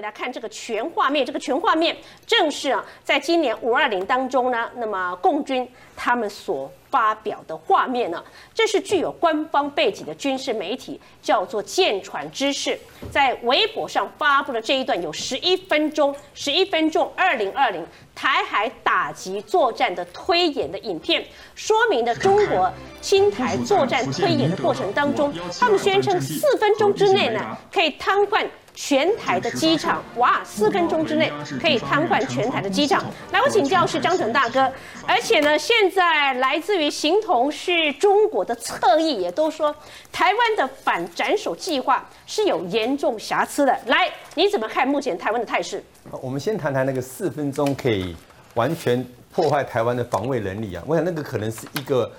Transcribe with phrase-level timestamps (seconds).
[0.00, 1.94] 你来看这个全画面，这个全画面
[2.26, 8.24] 正是啊，在今年五二零当中呢，那么共军他们所发表的画面呢，
[8.54, 12.78] 这是具有官方背景的军事媒体叫做舰船知识，
[13.12, 21.22] 在微博上发布的这一段有十一分钟，十一分钟二零二零台海打击作战的推演的影片，
[21.54, 28.46] 说明了中国侵台作战推演的过程当中，他们宣称四分钟之内呢可以瘫痪。
[28.74, 31.30] 全台的机场，哇，四分钟之内
[31.60, 33.04] 可以瘫痪全台的机场。
[33.32, 34.72] 来，我请教是张准大哥，
[35.06, 39.74] 而且呢，现在来自于形同是中国的侧翼也都说，
[40.10, 43.78] 台湾的反斩首计划是有严重瑕疵的。
[43.86, 45.82] 来，你怎么看目前台湾的态势？
[46.22, 48.16] 我们先谈谈那个四分钟可以
[48.54, 52.10] 完全破坏台湾的防卫能力啊，我想那个可能是一个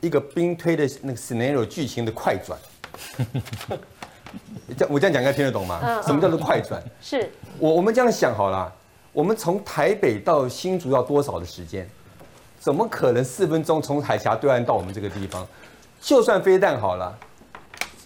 [0.00, 2.58] 一个兵推的那个 scenario 剧情的快转。
[4.76, 6.00] 这我这样讲应该听得懂吗？
[6.06, 6.82] 什么叫做快转？
[7.00, 8.72] 是我我们这样想好了，
[9.12, 11.88] 我们从台北到新竹要多少的时间？
[12.58, 15.46] 怎么可能四分钟从海峡对岸到我们这个地方？
[16.00, 17.12] 就算飞弹好了，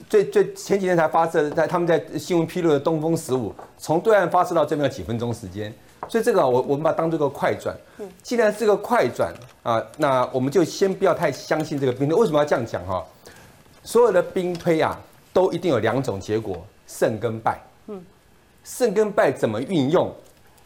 [0.09, 5.73] 最最前几天才发射，在他们在新闻披露的东风十五，从对岸发射到这边要几分钟时间？
[6.09, 7.77] 所以这个我我们把它当做个快转。
[8.23, 9.33] 既然是个快转
[9.63, 12.19] 啊，那我们就先不要太相信这个兵推。
[12.19, 13.05] 为什么要这样讲哈？
[13.85, 14.99] 所有的兵推啊。
[15.37, 17.61] 都一定有两种结果，胜跟败。
[17.89, 18.03] 嗯，
[18.65, 20.11] 胜跟败怎么运用，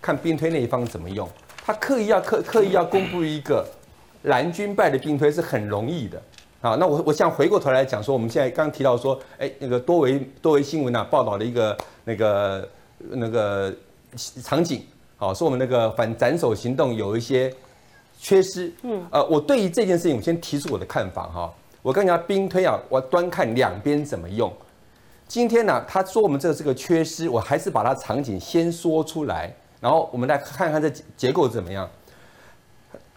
[0.01, 1.29] 看兵推那一方怎么用。
[1.67, 3.67] 他刻意要刻刻意要公布一个
[4.23, 6.23] 蓝军败的兵推是很容易的。
[6.61, 12.69] 好，那我我想回过头来讲说，我们现在刚提到说，哎，那个多维多维新闻啊报道了一个那个
[13.09, 13.75] 那个
[14.41, 17.53] 场景，好，说我们那个反斩首行动有一些
[18.21, 18.73] 缺失。
[18.83, 21.53] 嗯，呃，我对于这件事情，我先提出我的看法哈。
[21.83, 24.53] 我跟人家兵推啊，我端看两边怎么用。
[25.27, 31.89] 今天呢，他说我们这是个缺失，我还是把它场景先说出来，然后我们来看看这结构怎么样。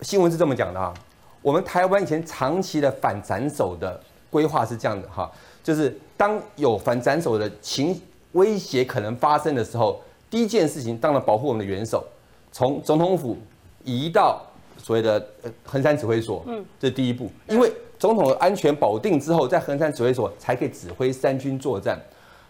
[0.02, 0.94] 新闻是这么讲的啊，
[1.42, 4.00] 我们台湾以前长期的反斩首的
[4.30, 5.30] 规划是这样的哈，
[5.62, 8.00] 就是当有反斩首的情
[8.34, 12.06] 威胁可能发生的时候，第一件事情当然保护我们的元首，
[12.52, 13.38] 从总统府
[13.84, 14.42] 移到
[14.78, 15.26] 所谓的
[15.66, 17.70] 横山指挥所，嗯，这是第一步，因为。
[18.04, 21.98] 总统的安全保定之后，在横山指挥所才可以指挥三军作战。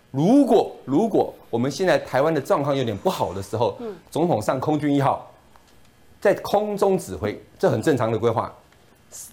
[0.09, 3.78] 如果如果我们现在台湾的状况有点不好的时候，
[4.09, 5.31] 总统上空军一号，
[6.19, 8.52] 在空中指挥，这很正常的规划。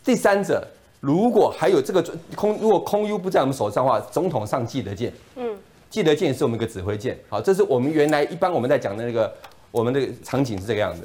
[0.04, 0.62] 第三者，
[1.00, 2.04] 如果还有这个
[2.36, 5.10] 空，如果空优不在我们手上的话，总统上记得舰。
[5.36, 5.56] 嗯，
[5.88, 7.18] 记得舰是我们一个指挥舰。
[7.30, 9.32] 好，这是我们原来一般我们在讲的那个
[9.70, 11.00] 我们的场景是这个样子。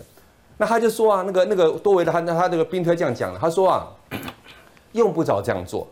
[0.58, 3.88] 那他就说啊，那个那个多维的他他那个兵推这样讲了，他说啊。
[4.96, 5.86] 用不着这样做，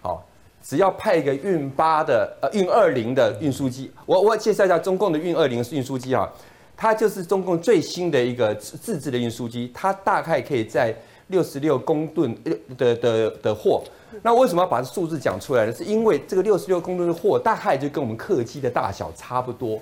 [0.00, 0.26] 好，
[0.62, 6.26] 只要派一个运八的呃运二零的运输机，我我介绍一下中共的运二零运输机啊，
[6.74, 10.94] 它就是中共最新的一个自制的运输机，它大概可以在
[11.26, 12.34] 六十六公吨
[12.78, 13.82] 的的的货。
[14.22, 15.72] 那为什么要把数字讲出来呢？
[15.72, 19.78] 是因为这个六十六公吨的货大概就跟我们客机的大小差不多。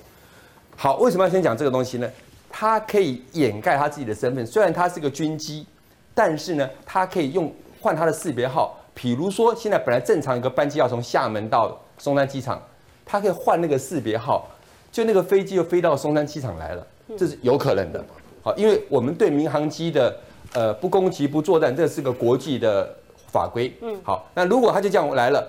[0.77, 2.11] 好，为什么要先讲这个东西呢？
[2.51, 5.65] 它可以掩盖它自己的身份，虽然它是个军机，
[6.13, 7.53] 但是呢，它可以用。
[7.85, 12.59] 换它的识别号，比如说现在本来正常一个班机要从厦门到松山机场，
[13.05, 14.49] 它可以换那个识别号，
[14.91, 16.87] 就那个飞机又飞到松山机场来了，
[17.19, 18.03] 这是有可能的。
[18.43, 20.17] 好，因为我们对民航机的
[20.55, 22.89] 呃不攻击不作战，这是个国际的
[23.27, 23.71] 法规。
[23.83, 25.47] 嗯，好，那如果他就这样来了，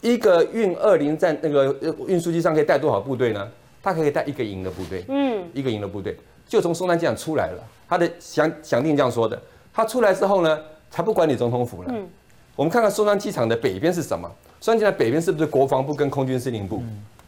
[0.00, 1.76] 一个运二零战那个
[2.06, 3.46] 运输机上可以带多少部队呢？
[3.82, 5.04] 它可以带一个营的部队。
[5.08, 6.16] 嗯，一个营的部队
[6.48, 7.62] 就从松山机场出来了。
[7.86, 9.38] 他的详详定这样说的，
[9.70, 10.58] 他出来之后呢？
[10.94, 11.88] 才不管你总统府了。
[11.92, 12.08] 嗯，
[12.54, 14.30] 我们看看松山机场的北边是什么？
[14.60, 16.80] 松山机场北边是不是国防部跟空军司令部？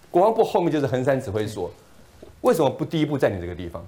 [0.08, 1.68] 国防部后面就是横山指挥所。
[2.42, 3.84] 为什么不第一步在你这个地方？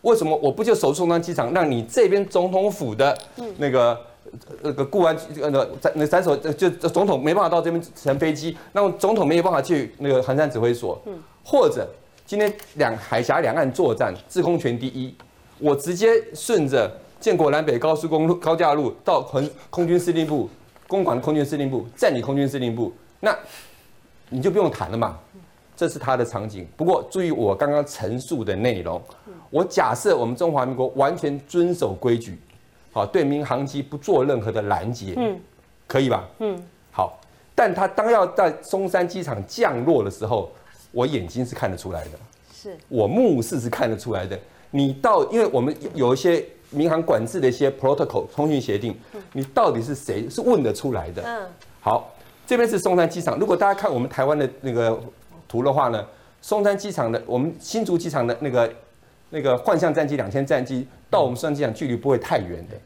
[0.00, 3.14] 为什么我不就守松山机场，让你这边总统府的
[3.58, 4.00] 那个
[4.62, 10.98] 那个固安那个那三手就总统没办法到这边乘飞机，那么总统没有办法去那个横山指挥所。
[11.04, 11.86] 嗯，或者
[12.24, 15.14] 今天两海峡两岸作战，制空权第一，
[15.58, 16.90] 我直接顺着。
[17.22, 20.50] 建国南北高速公路高架路到空空军司令部，
[20.88, 23.32] 公馆空军司令部，占领空军司令部，那
[24.28, 25.16] 你就不用谈了嘛。
[25.76, 26.66] 这是他的场景。
[26.76, 29.00] 不过注意我刚刚陈述的内容，
[29.50, 32.36] 我假设我们中华民国完全遵守规矩，
[32.92, 35.40] 好，对民航机不做任何的拦截，嗯，
[35.86, 36.28] 可以吧？
[36.40, 36.60] 嗯，
[36.90, 37.20] 好。
[37.54, 40.50] 但他当要在松山机场降落的时候，
[40.90, 42.10] 我眼睛是看得出来的，
[42.52, 44.36] 是我目视是看得出来的。
[44.72, 46.44] 你到，因为我们有一些。
[46.72, 48.96] 民航管制的一些 protocol 通讯协定，
[49.32, 51.22] 你到底是谁是问得出来的？
[51.24, 51.46] 嗯，
[51.80, 52.12] 好，
[52.46, 53.38] 这边是松山机场。
[53.38, 54.98] 如果大家看我们台湾的那个
[55.46, 56.04] 图的话呢，
[56.40, 58.72] 松山机场的我们新竹机场的那个
[59.30, 62.76] 那个幻象战机两千战机到我们松山机场距离不会太远的。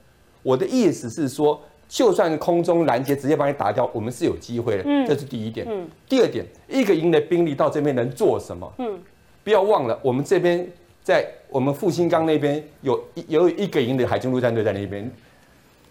[0.42, 4.82] 我的意思是说，就算空中拦截直接把你打掉，我们是有机会的。
[4.86, 5.66] 嗯这是第一点。
[5.68, 8.72] 嗯第二点，一个营的兵力到这边能做什么？
[8.78, 8.98] 嗯，
[9.42, 10.68] 不要忘了，我们这边
[11.06, 15.08] 在我们复兴岗那边有一有一个营的海军陆战队在那边，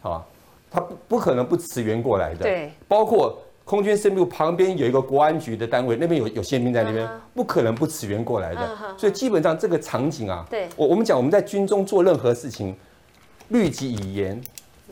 [0.02, 0.22] 啊，
[0.70, 2.40] 他不不可能不驰援过来的。
[2.40, 8.78] 对，包括空军司令部旁边有一个国安局的单位，那边有有宪兵在那边不可能不驰援过来嗯的。
[8.98, 12.76] 所以基本上这个场景啊，对我我们讲我们在军中做任何事情，
[13.48, 14.42] 律己以严，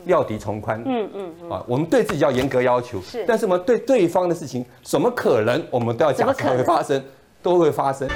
[0.06, 0.82] 料敌从宽。
[0.86, 7.04] 嗯嗯嗯，啊，我们对自己要严格要求，是但是我们对对方的事情，怎么可能我们都要假设怎么可能会发生，
[7.42, 8.08] 都会发生。